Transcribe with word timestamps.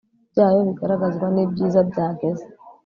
byayo 0.31 0.59
bigaragazwa 0.69 1.25
n'ibyiza 1.33 1.79
byageze 1.89 2.45